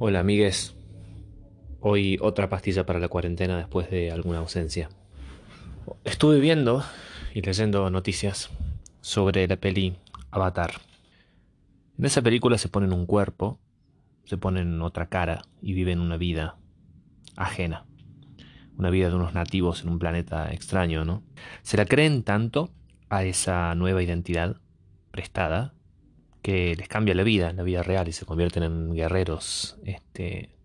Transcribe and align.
Hola 0.00 0.20
amigues, 0.20 0.76
hoy 1.80 2.18
otra 2.20 2.48
pastilla 2.48 2.86
para 2.86 3.00
la 3.00 3.08
cuarentena 3.08 3.58
después 3.58 3.90
de 3.90 4.12
alguna 4.12 4.38
ausencia. 4.38 4.90
Estuve 6.04 6.38
viendo 6.38 6.84
y 7.34 7.42
leyendo 7.42 7.90
noticias 7.90 8.48
sobre 9.00 9.48
la 9.48 9.56
peli 9.56 9.96
Avatar. 10.30 10.70
En 11.98 12.04
esa 12.04 12.22
película 12.22 12.58
se 12.58 12.68
ponen 12.68 12.92
un 12.92 13.06
cuerpo, 13.06 13.58
se 14.24 14.36
ponen 14.36 14.80
otra 14.82 15.08
cara 15.08 15.42
y 15.60 15.72
viven 15.72 15.98
una 15.98 16.16
vida 16.16 16.58
ajena. 17.36 17.84
Una 18.76 18.90
vida 18.90 19.08
de 19.08 19.16
unos 19.16 19.34
nativos 19.34 19.82
en 19.82 19.88
un 19.88 19.98
planeta 19.98 20.52
extraño, 20.52 21.04
¿no? 21.04 21.24
Se 21.62 21.76
la 21.76 21.86
creen 21.86 22.22
tanto 22.22 22.70
a 23.08 23.24
esa 23.24 23.74
nueva 23.74 24.00
identidad 24.00 24.60
prestada 25.10 25.74
que 26.48 26.74
les 26.76 26.88
cambia 26.88 27.14
la 27.14 27.24
vida, 27.24 27.52
la 27.52 27.62
vida 27.62 27.82
real, 27.82 28.08
y 28.08 28.12
se 28.12 28.24
convierten 28.24 28.62
en 28.62 28.94
guerreros 28.94 29.76
este, 29.84 30.56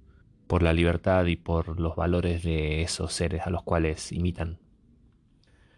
por 0.47 0.63
la 0.63 0.71
libertad 0.71 1.25
y 1.25 1.35
por 1.35 1.77
los 1.77 1.97
valores 1.97 2.41
de 2.41 2.83
esos 2.83 3.11
seres 3.11 3.41
a 3.45 3.49
los 3.49 3.63
cuales 3.63 4.13
imitan. 4.13 4.59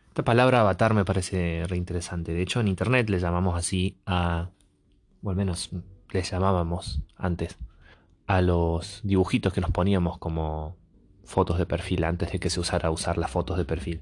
Esta 0.09 0.23
palabra 0.23 0.61
avatar 0.61 0.93
me 0.93 1.05
parece 1.05 1.63
reinteresante. 1.67 2.35
De 2.35 2.43
hecho, 2.43 2.59
en 2.59 2.67
internet 2.67 3.09
le 3.09 3.17
llamamos 3.17 3.57
así 3.57 3.97
a, 4.05 4.51
o 5.23 5.31
al 5.31 5.35
menos 5.35 5.71
le 6.11 6.21
llamábamos 6.21 7.01
antes, 7.15 7.57
a 8.27 8.43
los 8.43 9.01
dibujitos 9.03 9.53
que 9.53 9.61
nos 9.61 9.71
poníamos 9.71 10.19
como 10.19 10.77
fotos 11.23 11.57
de 11.57 11.65
perfil 11.65 12.03
antes 12.03 12.31
de 12.31 12.39
que 12.39 12.51
se 12.51 12.59
usara 12.59 12.91
usar 12.91 13.17
las 13.17 13.31
fotos 13.31 13.57
de 13.57 13.65
perfil. 13.65 14.01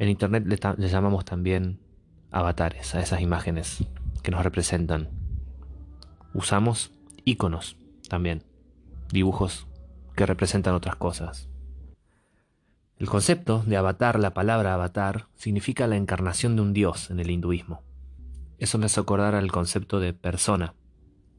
En 0.00 0.08
internet 0.08 0.44
le 0.44 0.88
llamamos 0.88 1.24
también 1.24 1.78
avatares 2.32 2.96
a 2.96 3.00
esas 3.00 3.20
imágenes 3.20 3.86
que 4.24 4.32
nos 4.32 4.42
representan. 4.42 5.19
Usamos 6.34 6.92
iconos 7.24 7.76
también, 8.08 8.44
dibujos 9.12 9.66
que 10.14 10.26
representan 10.26 10.74
otras 10.74 10.96
cosas. 10.96 11.48
El 12.98 13.08
concepto 13.08 13.62
de 13.66 13.76
avatar, 13.76 14.18
la 14.20 14.34
palabra 14.34 14.74
avatar, 14.74 15.28
significa 15.34 15.86
la 15.86 15.96
encarnación 15.96 16.56
de 16.56 16.62
un 16.62 16.72
dios 16.72 17.10
en 17.10 17.18
el 17.18 17.30
hinduismo. 17.30 17.82
Eso 18.58 18.76
me 18.76 18.86
hace 18.86 19.00
acordar 19.00 19.34
al 19.34 19.50
concepto 19.50 20.00
de 20.00 20.12
persona, 20.12 20.74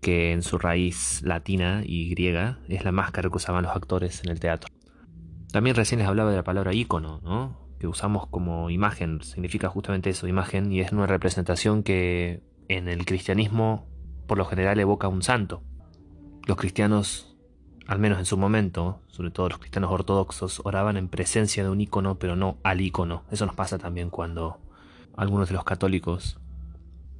que 0.01 0.31
en 0.31 0.41
su 0.41 0.57
raíz 0.57 1.21
latina 1.21 1.83
y 1.85 2.09
griega 2.09 2.57
es 2.67 2.83
la 2.83 2.91
máscara 2.91 3.29
que 3.29 3.37
usaban 3.37 3.63
los 3.63 3.75
actores 3.75 4.23
en 4.23 4.31
el 4.31 4.39
teatro. 4.39 4.73
También 5.51 5.75
recién 5.75 5.99
les 5.99 6.07
hablaba 6.07 6.31
de 6.31 6.37
la 6.37 6.43
palabra 6.43 6.73
icono, 6.73 7.21
¿no? 7.23 7.61
que 7.81 7.87
usamos 7.87 8.27
como 8.27 8.69
imagen, 8.69 9.21
significa 9.23 9.67
justamente 9.67 10.11
eso, 10.11 10.27
imagen, 10.27 10.71
y 10.71 10.81
es 10.81 10.91
una 10.91 11.07
representación 11.07 11.83
que 11.83 12.43
en 12.67 12.87
el 12.87 13.05
cristianismo 13.05 13.87
por 14.31 14.37
lo 14.37 14.45
general 14.45 14.79
evoca 14.79 15.09
un 15.09 15.23
santo. 15.23 15.61
Los 16.47 16.55
cristianos, 16.55 17.35
al 17.85 17.99
menos 17.99 18.17
en 18.17 18.25
su 18.25 18.37
momento, 18.37 19.01
sobre 19.07 19.29
todo 19.29 19.49
los 19.49 19.57
cristianos 19.57 19.91
ortodoxos, 19.91 20.61
oraban 20.63 20.95
en 20.95 21.09
presencia 21.09 21.65
de 21.65 21.69
un 21.69 21.81
icono, 21.81 22.17
pero 22.17 22.37
no 22.37 22.57
al 22.63 22.79
icono. 22.79 23.25
Eso 23.29 23.45
nos 23.45 23.55
pasa 23.55 23.77
también 23.77 24.09
cuando 24.09 24.61
algunos 25.17 25.49
de 25.49 25.55
los 25.55 25.65
católicos 25.65 26.39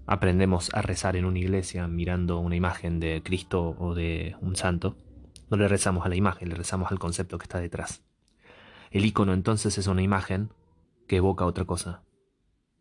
aprendemos 0.05 0.73
a 0.73 0.81
rezar 0.81 1.17
en 1.17 1.25
una 1.25 1.39
iglesia 1.39 1.85
mirando 1.89 2.39
una 2.39 2.55
imagen 2.55 3.01
de 3.01 3.21
Cristo 3.21 3.75
o 3.77 3.93
de 3.93 4.37
un 4.39 4.55
santo. 4.55 4.95
No 5.49 5.57
le 5.57 5.67
rezamos 5.67 6.05
a 6.05 6.07
la 6.07 6.15
imagen, 6.15 6.47
le 6.47 6.55
rezamos 6.55 6.93
al 6.93 6.99
concepto 6.99 7.37
que 7.37 7.43
está 7.43 7.59
detrás. 7.59 8.03
El 8.89 9.03
icono 9.03 9.33
entonces 9.33 9.77
es 9.77 9.87
una 9.87 10.01
imagen 10.01 10.53
que 11.09 11.17
evoca 11.17 11.45
otra 11.45 11.65
cosa, 11.65 12.03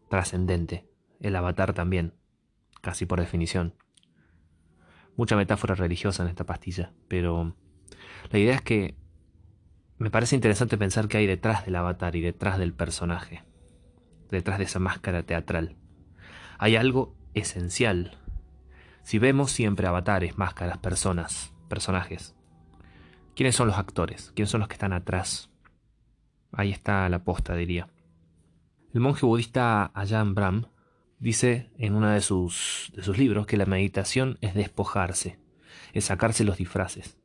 trascendente. 0.09 0.89
El 1.19 1.35
avatar 1.35 1.73
también 1.73 2.15
casi 2.81 3.07
por 3.07 3.19
definición. 3.19 3.75
Mucha 5.17 5.37
metáfora 5.37 5.75
religiosa 5.75 6.23
en 6.23 6.29
esta 6.29 6.47
pastilla, 6.47 6.93
pero 7.09 7.55
la 8.31 8.39
idea 8.39 8.55
es 8.55 8.63
que 8.63 8.97
me 9.99 10.11
parece 10.11 10.35
interesante 10.35 10.79
pensar 10.79 11.09
qué 11.09 11.19
hay 11.19 11.27
detrás 11.27 11.67
del 11.67 11.77
avatar 11.77 12.17
y 12.17 12.21
detrás 12.21 12.59
del 12.59 12.73
personaje, 12.73 13.45
detrás 14.31 14.59
de 14.59 14.65
esa 14.65 14.79
máscara 14.79 15.23
teatral. 15.25 15.77
Hay 16.59 16.77
algo 16.77 17.15
esencial. 17.35 18.19
Si 19.03 19.19
vemos 19.19 19.53
siempre 19.53 19.87
avatares, 19.87 20.39
máscaras, 20.39 20.79
personas, 20.79 21.53
personajes, 21.69 22.35
¿quiénes 23.35 23.57
son 23.57 23.69
los 23.69 23.79
actores? 23.79 24.33
¿Quiénes 24.35 24.51
son 24.51 24.61
los 24.61 24.69
que 24.69 24.75
están 24.75 24.93
atrás? 24.93 25.51
Ahí 26.53 26.71
está 26.71 27.09
la 27.09 27.25
posta, 27.25 27.55
diría. 27.55 27.89
El 28.93 29.01
monje 29.01 29.27
budista 29.27 29.91
Ajahn 29.95 30.35
Brahm 30.35 30.67
Dice 31.21 31.71
en 31.77 31.95
uno 31.95 32.09
de 32.09 32.23
sus, 32.23 32.91
de 32.97 33.03
sus 33.03 33.19
libros 33.19 33.47
que 33.47 33.59
la 33.59 33.67
meditación 33.67 34.39
es 34.41 34.55
despojarse, 34.55 35.39
es 35.93 36.07
sacarse 36.07 36.45
los 36.45 36.57
disfraces. 36.57 37.19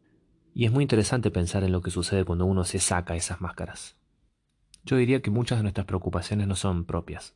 Y 0.54 0.66
es 0.66 0.72
muy 0.72 0.84
interesante 0.84 1.32
pensar 1.32 1.64
en 1.64 1.72
lo 1.72 1.82
que 1.82 1.92
sucede 1.92 2.26
cuando 2.26 2.46
uno 2.46 2.66
se 2.66 2.80
saca 2.80 3.16
esas 3.16 3.40
máscaras. 3.40 3.96
Yo 4.84 4.98
diría 4.98 5.22
que 5.22 5.32
muchas 5.32 5.60
de 5.60 5.64
nuestras 5.64 5.88
preocupaciones 5.88 6.46
no 6.46 6.56
son 6.56 6.84
propias, 6.86 7.36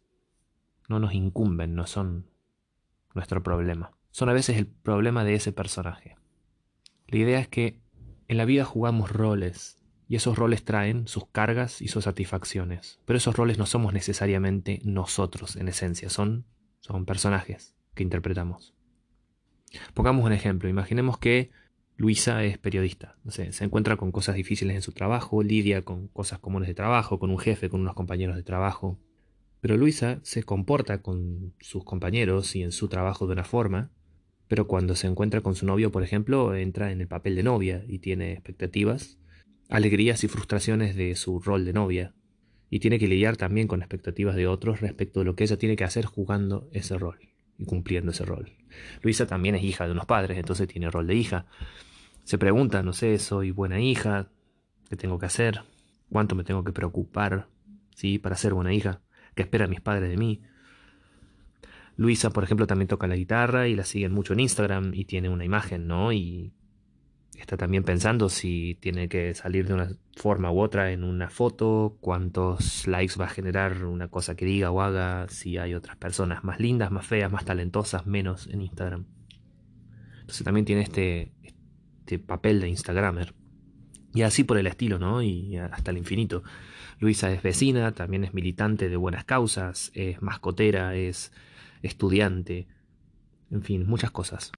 no 0.90 1.00
nos 1.00 1.14
incumben, 1.14 1.76
no 1.76 1.88
son 1.88 2.30
nuestro 3.16 3.42
problema. 3.42 3.92
Son 4.12 4.28
a 4.28 4.34
veces 4.34 4.58
el 4.58 4.68
problema 4.68 5.24
de 5.24 5.36
ese 5.36 5.54
personaje. 5.54 6.18
La 7.08 7.20
idea 7.20 7.40
es 7.40 7.48
que 7.48 7.80
en 8.28 8.38
la 8.38 8.46
vida 8.46 8.66
jugamos 8.66 9.12
roles 9.12 9.79
y 10.10 10.16
esos 10.16 10.38
roles 10.38 10.66
traen 10.66 11.08
sus 11.08 11.28
cargas 11.28 11.84
y 11.84 11.88
sus 11.88 12.06
satisfacciones. 12.06 13.00
Pero 13.06 13.18
esos 13.18 13.38
roles 13.38 13.60
no 13.60 13.68
somos 13.68 13.94
necesariamente 13.94 14.82
nosotros 14.84 15.56
en 15.56 15.68
esencia, 15.68 16.10
son, 16.10 16.46
son 16.80 17.06
personajes 17.06 17.76
que 17.94 18.02
interpretamos. 18.02 18.74
Pongamos 19.94 20.26
un 20.26 20.34
ejemplo, 20.34 20.68
imaginemos 20.68 21.20
que 21.20 21.52
Luisa 21.96 22.44
es 22.44 22.58
periodista, 22.58 23.18
se 23.28 23.64
encuentra 23.64 23.98
con 23.98 24.12
cosas 24.12 24.34
difíciles 24.34 24.76
en 24.76 24.82
su 24.82 24.94
trabajo, 24.94 25.44
lidia 25.44 25.84
con 25.84 26.08
cosas 26.08 26.40
comunes 26.40 26.68
de 26.68 26.74
trabajo, 26.74 27.20
con 27.20 27.30
un 27.30 27.38
jefe, 27.38 27.70
con 27.70 27.82
unos 27.82 27.94
compañeros 27.94 28.36
de 28.36 28.44
trabajo. 28.44 28.98
Pero 29.62 29.78
Luisa 29.78 30.22
se 30.24 30.42
comporta 30.42 31.04
con 31.04 31.54
sus 31.60 31.84
compañeros 31.84 32.56
y 32.56 32.64
en 32.64 32.72
su 32.72 32.88
trabajo 32.88 33.28
de 33.28 33.34
una 33.34 33.44
forma, 33.44 33.92
pero 34.48 34.66
cuando 34.66 34.96
se 34.96 35.06
encuentra 35.06 35.42
con 35.42 35.54
su 35.54 35.68
novio, 35.68 35.92
por 35.92 36.02
ejemplo, 36.02 36.56
entra 36.56 36.92
en 36.92 37.02
el 37.02 37.08
papel 37.08 37.36
de 37.36 37.44
novia 37.44 37.84
y 37.88 38.00
tiene 38.00 38.32
expectativas 38.32 39.20
alegrías 39.70 40.24
y 40.24 40.28
frustraciones 40.28 40.96
de 40.96 41.16
su 41.16 41.40
rol 41.40 41.64
de 41.64 41.74
novia, 41.74 42.14
y 42.70 42.80
tiene 42.80 43.00
que 43.00 43.08
lidiar 43.08 43.38
también 43.38 43.68
con 43.68 43.82
expectativas 43.82 44.36
de 44.36 44.48
otros 44.48 44.82
respecto 44.82 45.20
de 45.20 45.26
lo 45.26 45.36
que 45.36 45.44
ella 45.44 45.58
tiene 45.58 45.76
que 45.76 45.84
hacer 45.84 46.06
jugando 46.06 46.68
ese 46.72 46.98
rol 46.98 47.20
y 47.58 47.66
cumpliendo 47.66 48.12
ese 48.12 48.26
rol. 48.26 48.52
Luisa 49.02 49.26
también 49.28 49.56
es 49.56 49.64
hija 49.64 49.86
de 49.86 49.92
unos 49.92 50.06
padres, 50.06 50.38
entonces 50.38 50.68
tiene 50.68 50.90
rol 50.90 51.08
de 51.08 51.16
hija. 51.16 51.46
Se 52.24 52.38
pregunta, 52.38 52.84
no 52.84 52.94
sé, 52.94 53.18
soy 53.20 53.52
buena 53.52 53.80
hija, 53.80 54.30
¿qué 54.90 54.96
tengo 54.96 55.18
que 55.20 55.26
hacer? 55.26 55.62
¿Cuánto 56.10 56.36
me 56.36 56.44
tengo 56.44 56.64
que 56.64 56.72
preocupar, 56.72 57.48
sí, 57.96 58.20
para 58.20 58.36
ser 58.36 58.54
buena 58.54 58.74
hija? 58.74 59.02
¿Qué 59.36 59.44
esperan 59.44 59.70
mis 59.70 59.82
padres 59.82 60.10
de 60.10 60.18
mí? 60.18 60.42
Luisa, 61.96 62.30
por 62.30 62.44
ejemplo, 62.44 62.66
también 62.66 62.88
toca 62.88 63.08
la 63.08 63.16
guitarra 63.16 63.68
y 63.68 63.76
la 63.76 63.84
siguen 63.84 64.14
mucho 64.14 64.34
en 64.34 64.40
Instagram 64.40 64.94
y 64.94 65.06
tiene 65.06 65.30
una 65.30 65.44
imagen, 65.44 65.86
¿no? 65.88 66.14
Y 66.14 66.54
está 67.42 67.58
también 67.58 67.84
pensando 67.84 68.30
si 68.30 68.78
tiene 68.80 69.10
que 69.10 69.34
salir 69.34 69.68
de 69.68 69.74
una 69.74 69.90
forma 70.16 70.52
u 70.52 70.60
otra 70.60 70.92
en 70.92 71.04
una 71.04 71.30
foto, 71.30 71.98
cuántos 72.02 72.88
likes 72.88 73.16
va 73.20 73.26
a 73.26 73.30
generar 73.30 73.86
una 73.86 74.08
cosa 74.08 74.36
que 74.36 74.46
diga 74.46 74.72
o 74.72 74.82
haga, 74.82 75.28
si 75.30 75.58
hay 75.58 75.74
otras 75.74 75.98
personas 75.98 76.44
más 76.44 76.60
lindas, 76.60 76.92
más 76.92 77.06
feas, 77.06 77.32
más 77.32 77.46
talentosas, 77.46 78.06
menos 78.06 78.48
en 78.48 78.62
Instagram. 78.62 79.06
Entonces 80.22 80.44
también 80.44 80.66
tiene 80.66 80.82
este, 80.82 81.32
este 81.44 82.20
papel 82.20 82.60
de 82.62 82.70
Instagramer. 82.70 83.34
Y 84.14 84.24
así 84.24 84.44
por 84.44 84.58
el 84.58 84.68
estilo, 84.68 84.98
¿no? 85.00 85.22
Y 85.22 85.58
hasta 85.58 85.92
el 85.92 85.98
infinito. 85.98 86.44
Luisa 87.00 87.32
es 87.32 87.42
vecina, 87.42 87.94
también 87.94 88.24
es 88.24 88.34
militante 88.34 88.90
de 88.90 88.98
buenas 88.98 89.24
causas, 89.24 89.92
es 89.94 90.22
mascotera, 90.22 90.96
es 90.96 91.32
estudiante, 91.82 92.68
en 93.52 93.64
fin, 93.64 93.86
muchas 93.88 94.12
cosas. 94.12 94.52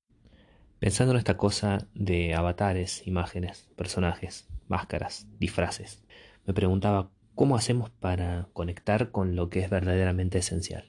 Pensando 0.82 1.12
en 1.12 1.20
esta 1.20 1.38
cosa 1.38 1.88
de 1.94 2.34
avatares, 2.34 3.06
imágenes, 3.06 3.70
personajes, 3.76 4.48
máscaras, 4.68 5.28
disfraces, 5.40 6.04
me 6.48 6.56
preguntaba 6.56 7.12
cómo 7.36 7.56
hacemos 7.56 7.92
para 7.92 8.48
conectar 8.54 9.12
con 9.12 9.36
lo 9.36 9.48
que 9.52 9.60
es 9.60 9.70
verdaderamente 9.70 10.40
esencial. 10.40 10.86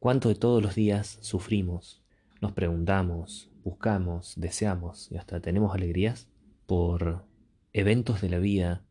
¿Cuánto 0.00 0.28
de 0.28 0.34
todos 0.34 0.60
los 0.60 0.74
días 0.74 1.18
sufrimos, 1.20 2.02
nos 2.40 2.50
preguntamos, 2.50 3.48
buscamos, 3.62 4.34
deseamos 4.36 5.08
y 5.12 5.18
hasta 5.18 5.38
tenemos 5.38 5.72
alegrías 5.72 6.28
por 6.66 7.24
eventos 7.72 8.20
de 8.20 8.28
la 8.28 8.38
vida 8.38 8.82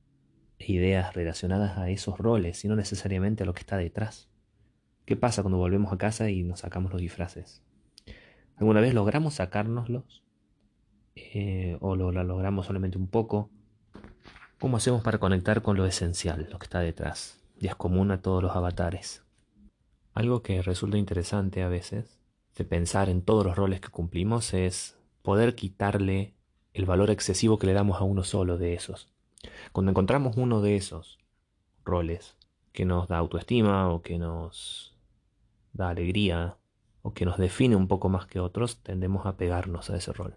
e 0.59 0.71
ideas 0.71 1.13
relacionadas 1.13 1.77
a 1.77 1.89
esos 1.89 2.17
roles 2.17 2.63
y 2.63 2.69
no 2.69 2.77
necesariamente 2.77 3.43
a 3.43 3.45
lo 3.45 3.53
que 3.53 3.59
está 3.59 3.75
detrás? 3.75 4.29
¿Qué 5.03 5.17
pasa 5.17 5.41
cuando 5.41 5.57
volvemos 5.57 5.91
a 5.91 5.97
casa 5.97 6.29
y 6.29 6.41
nos 6.43 6.61
sacamos 6.61 6.93
los 6.93 7.01
disfraces? 7.01 7.65
¿Alguna 8.57 8.81
vez 8.81 8.93
logramos 8.93 9.35
sacárnoslos? 9.35 10.23
Eh, 11.15 11.77
¿O 11.81 11.95
lo, 11.95 12.11
logramos 12.11 12.65
solamente 12.65 12.97
un 12.97 13.07
poco? 13.07 13.49
¿Cómo 14.59 14.77
hacemos 14.77 15.03
para 15.03 15.17
conectar 15.17 15.61
con 15.61 15.75
lo 15.75 15.85
esencial, 15.85 16.47
lo 16.51 16.59
que 16.59 16.65
está 16.65 16.79
detrás? 16.79 17.43
Y 17.59 17.67
es 17.67 17.75
común 17.75 18.11
a 18.11 18.21
todos 18.21 18.41
los 18.41 18.55
avatares. 18.55 19.23
Algo 20.13 20.41
que 20.41 20.61
resulta 20.61 20.97
interesante 20.97 21.63
a 21.63 21.67
veces 21.67 22.19
de 22.55 22.63
pensar 22.63 23.09
en 23.09 23.21
todos 23.21 23.45
los 23.45 23.57
roles 23.57 23.81
que 23.81 23.89
cumplimos 23.89 24.53
es 24.53 24.97
poder 25.21 25.55
quitarle 25.55 26.33
el 26.73 26.85
valor 26.85 27.09
excesivo 27.09 27.59
que 27.59 27.67
le 27.67 27.73
damos 27.73 27.99
a 27.99 28.03
uno 28.03 28.23
solo 28.23 28.57
de 28.57 28.73
esos. 28.73 29.09
Cuando 29.73 29.91
encontramos 29.91 30.37
uno 30.37 30.61
de 30.61 30.77
esos 30.77 31.19
roles 31.83 32.35
que 32.71 32.85
nos 32.85 33.07
da 33.09 33.17
autoestima 33.17 33.89
o 33.89 34.01
que 34.01 34.17
nos 34.17 34.97
da 35.73 35.89
alegría 35.89 36.57
o 37.05 37.13
que 37.13 37.23
nos 37.23 37.37
define 37.37 37.75
un 37.75 37.87
poco 37.87 38.09
más 38.09 38.25
que 38.25 38.39
otros, 38.39 38.81
tendemos 38.81 39.27
a 39.27 39.37
pegarnos 39.37 39.91
a 39.91 39.95
ese 39.95 40.11
rol. 40.11 40.33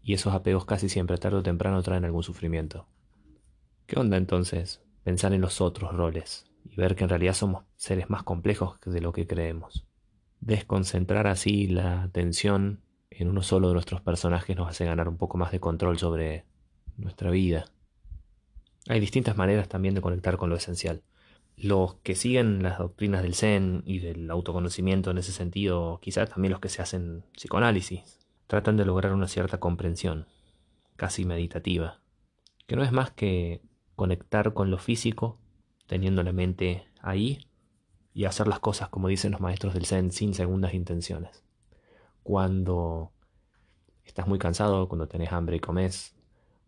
Y 0.00 0.14
esos 0.14 0.32
apegos 0.32 0.64
casi 0.64 0.88
siempre, 0.88 1.18
tarde 1.18 1.38
o 1.38 1.42
temprano, 1.42 1.82
traen 1.82 2.04
algún 2.04 2.22
sufrimiento. 2.22 2.86
¿Qué 3.84 3.98
onda 3.98 4.16
entonces 4.16 4.80
pensar 5.02 5.32
en 5.32 5.40
los 5.40 5.60
otros 5.60 5.92
roles 5.92 6.46
y 6.64 6.76
ver 6.76 6.94
que 6.94 7.02
en 7.02 7.10
realidad 7.10 7.34
somos 7.34 7.64
seres 7.74 8.08
más 8.10 8.22
complejos 8.22 8.78
de 8.86 9.00
lo 9.00 9.12
que 9.12 9.26
creemos? 9.26 9.88
Desconcentrar 10.38 11.26
así 11.26 11.66
la 11.66 12.04
atención 12.04 12.80
en 13.10 13.28
uno 13.28 13.42
solo 13.42 13.66
de 13.66 13.74
nuestros 13.74 14.00
personajes 14.00 14.56
nos 14.56 14.68
hace 14.68 14.84
ganar 14.84 15.08
un 15.08 15.16
poco 15.16 15.36
más 15.36 15.50
de 15.50 15.58
control 15.58 15.98
sobre 15.98 16.44
nuestra 16.96 17.32
vida. 17.32 17.64
Hay 18.86 19.00
distintas 19.00 19.36
maneras 19.36 19.68
también 19.68 19.96
de 19.96 20.00
conectar 20.00 20.36
con 20.36 20.48
lo 20.48 20.54
esencial. 20.54 21.02
Los 21.60 21.96
que 21.96 22.14
siguen 22.14 22.62
las 22.62 22.78
doctrinas 22.78 23.22
del 23.22 23.34
Zen 23.34 23.82
y 23.84 23.98
del 23.98 24.30
autoconocimiento 24.30 25.10
en 25.10 25.18
ese 25.18 25.32
sentido, 25.32 25.98
quizás 26.00 26.30
también 26.30 26.52
los 26.52 26.60
que 26.60 26.68
se 26.68 26.82
hacen 26.82 27.24
psicoanálisis, 27.32 28.20
tratan 28.46 28.76
de 28.76 28.84
lograr 28.84 29.12
una 29.12 29.26
cierta 29.26 29.58
comprensión, 29.58 30.28
casi 30.94 31.24
meditativa, 31.24 32.00
que 32.68 32.76
no 32.76 32.84
es 32.84 32.92
más 32.92 33.10
que 33.10 33.60
conectar 33.96 34.54
con 34.54 34.70
lo 34.70 34.78
físico, 34.78 35.40
teniendo 35.88 36.22
la 36.22 36.32
mente 36.32 36.86
ahí, 37.00 37.48
y 38.14 38.26
hacer 38.26 38.46
las 38.46 38.60
cosas 38.60 38.88
como 38.88 39.08
dicen 39.08 39.32
los 39.32 39.40
maestros 39.40 39.74
del 39.74 39.86
Zen 39.86 40.12
sin 40.12 40.34
segundas 40.34 40.74
intenciones. 40.74 41.42
Cuando 42.22 43.10
estás 44.04 44.28
muy 44.28 44.38
cansado, 44.38 44.88
cuando 44.88 45.08
tenés 45.08 45.32
hambre 45.32 45.56
y 45.56 45.60
comes, 45.60 46.14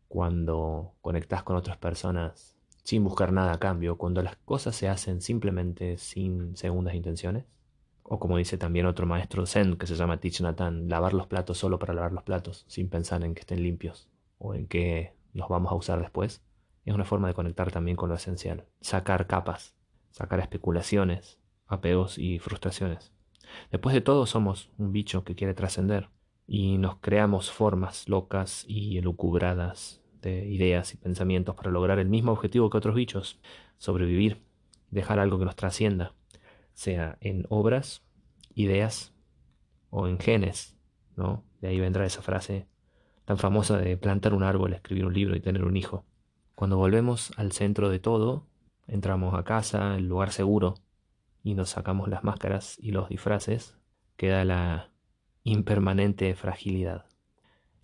cuando 0.09 0.95
conectás 1.01 1.45
con 1.45 1.55
otras 1.55 1.77
personas 1.77 2.60
sin 2.91 3.05
buscar 3.05 3.33
nada 3.33 3.53
a 3.53 3.61
cambio, 3.61 3.97
cuando 3.97 4.21
las 4.21 4.35
cosas 4.35 4.75
se 4.75 4.89
hacen 4.89 5.21
simplemente 5.21 5.97
sin 5.97 6.57
segundas 6.57 6.97
intenciones. 6.97 7.45
O 8.03 8.19
como 8.19 8.37
dice 8.37 8.59
también 8.59 8.87
otro 8.87 9.07
maestro 9.07 9.47
Zen 9.47 9.77
que 9.77 9.87
se 9.87 9.95
llama 9.95 10.19
Thich 10.19 10.41
Nhat 10.41 10.61
lavar 10.89 11.15
los 11.15 11.29
platos 11.29 11.57
solo 11.57 11.79
para 11.79 11.95
lavar 11.95 12.11
los 12.11 12.25
platos, 12.25 12.65
sin 12.67 12.89
pensar 12.89 13.23
en 13.23 13.35
que 13.35 13.43
estén 13.43 13.63
limpios 13.63 14.09
o 14.39 14.55
en 14.55 14.67
que 14.67 15.15
los 15.35 15.49
vamos 15.49 15.71
a 15.71 15.77
usar 15.77 16.01
después. 16.01 16.43
Es 16.85 16.93
una 16.93 17.05
forma 17.05 17.29
de 17.29 17.35
conectar 17.35 17.71
también 17.71 17.97
con 17.97 18.09
lo 18.09 18.17
esencial, 18.17 18.65
sacar 18.81 19.29
capas, 19.29 19.77
sacar 20.11 20.41
especulaciones, 20.41 21.39
apegos 21.69 22.19
y 22.19 22.41
frustraciones. 22.41 23.13
Después 23.71 23.95
de 23.95 24.01
todo 24.01 24.27
somos 24.27 24.69
un 24.79 24.91
bicho 24.91 25.23
que 25.23 25.37
quiere 25.37 25.55
trascender 25.55 26.09
y 26.45 26.77
nos 26.79 26.97
creamos 26.97 27.53
formas 27.53 28.09
locas 28.09 28.65
y 28.67 28.99
elucubradas 28.99 30.03
de 30.21 30.47
ideas 30.47 30.95
y 30.95 30.97
pensamientos 30.97 31.55
para 31.55 31.71
lograr 31.71 31.99
el 31.99 32.09
mismo 32.09 32.33
objetivo 32.33 32.71
que 32.71 32.79
otros 32.79 32.95
bichos, 32.95 33.41
sobrevivir, 33.79 34.43
dejar 34.91 35.19
algo 35.19 35.39
que 35.39 35.45
nos 35.45 35.57
trascienda, 35.57 36.15
sea 36.73 37.19
en 37.21 37.47
obras, 37.49 38.03
ideas 38.55 39.15
o 39.91 40.07
en 40.09 40.19
genes, 40.19 40.77
¿no? 41.17 41.45
De 41.61 41.69
ahí 41.69 41.81
vendrá 41.81 42.07
esa 42.07 42.23
frase 42.23 42.67
tan 43.25 43.39
famosa 43.39 43.79
de 43.79 43.97
plantar 43.97 44.35
un 44.35 44.43
árbol, 44.43 44.73
escribir 44.73 45.07
un 45.07 45.15
libro 45.15 45.37
y 45.37 45.41
tener 45.41 45.65
un 45.65 45.77
hijo. 45.77 46.05
Cuando 46.55 46.77
volvemos 46.77 47.33
al 47.37 47.53
centro 47.53 47.89
de 47.89 48.01
todo, 48.01 48.47
entramos 48.87 49.35
a 49.35 49.45
casa, 49.45 49.97
el 49.97 50.09
lugar 50.09 50.33
seguro, 50.33 50.75
y 51.43 51.55
nos 51.55 51.71
sacamos 51.71 52.09
las 52.09 52.25
máscaras 52.25 52.77
y 52.81 52.91
los 52.91 53.09
disfraces, 53.09 53.79
queda 54.17 54.45
la 54.45 54.91
impermanente 55.45 56.35
fragilidad. 56.35 57.07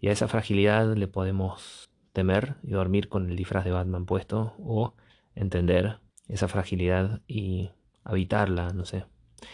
Y 0.01 0.09
a 0.09 0.13
esa 0.13 0.29
fragilidad 0.29 0.95
le 0.95 1.09
podemos 1.09 1.89
temer 2.17 2.57
y 2.63 2.71
dormir 2.71 3.11
con 3.11 3.29
el 3.29 3.37
disfraz 3.37 3.67
de 3.67 3.73
Batman 3.73 4.07
puesto 4.07 4.55
o 4.59 4.95
entender 5.35 5.99
esa 6.29 6.49
fragilidad 6.49 7.21
y 7.29 7.69
habitarla, 8.05 8.71
no 8.71 8.87
sé, 8.87 9.05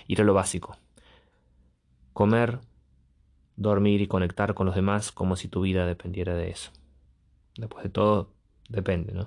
ir 0.07 0.21
a 0.21 0.25
lo 0.25 0.33
básico. 0.33 0.77
Comer, 2.13 2.61
dormir 3.57 4.01
y 4.01 4.07
conectar 4.07 4.55
con 4.55 4.67
los 4.67 4.77
demás 4.77 5.11
como 5.11 5.35
si 5.35 5.49
tu 5.49 5.63
vida 5.63 5.87
dependiera 5.87 6.37
de 6.37 6.51
eso. 6.51 6.71
Después 7.57 7.83
de 7.83 7.91
todo, 7.91 8.33
depende, 8.69 9.13
¿no? 9.13 9.27